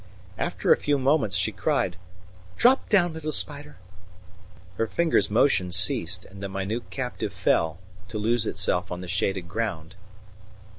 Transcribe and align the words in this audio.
After 0.39 0.73
a 0.73 0.77
few 0.77 0.97
moments 0.97 1.35
she 1.35 1.51
cried: 1.51 1.95
"Drop 2.57 2.89
down, 2.89 3.13
little 3.13 3.31
spider." 3.31 3.77
Her 4.79 4.87
finger's 4.87 5.29
motion 5.29 5.71
ceased, 5.71 6.25
and 6.25 6.41
the 6.41 6.49
minute 6.49 6.89
captive 6.89 7.31
fell, 7.33 7.77
to 8.07 8.17
lose 8.17 8.47
itself 8.47 8.91
on 8.91 9.01
the 9.01 9.07
shaded 9.07 9.47
ground. 9.47 9.93